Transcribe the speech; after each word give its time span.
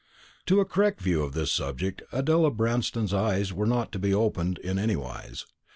To 0.47 0.59
a 0.59 0.65
correct 0.65 0.99
view 0.99 1.21
of 1.21 1.33
this 1.33 1.51
subject 1.51 2.01
Adela 2.11 2.49
Branston's 2.49 3.13
eyes 3.13 3.53
were 3.53 3.67
not 3.67 3.91
to 3.91 3.99
be 3.99 4.15
opened 4.15 4.57
in 4.57 4.79
any 4.79 4.95
wise. 4.95 5.45